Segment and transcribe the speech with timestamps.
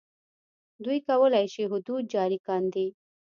[0.83, 2.87] دوی کولای شي حدود جاري کاندي.